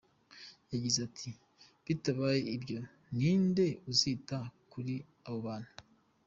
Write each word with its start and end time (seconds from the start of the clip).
Yagize 0.71 0.99
ati"Bitabaye 1.07 2.41
ibyo 2.55 2.77
ni 3.17 3.31
nde 3.45 3.67
uzita 3.89 4.37
kuri 4.71 4.93
abo 5.27 5.39
bantu?”. 5.47 5.73